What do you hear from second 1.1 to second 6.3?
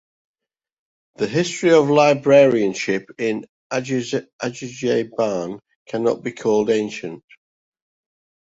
The history of librarianship in Azerbaijan can not